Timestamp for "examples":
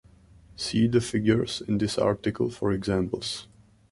2.71-3.45